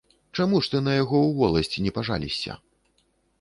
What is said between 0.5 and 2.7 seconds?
ж ты на яго ў воласць не пажалішся?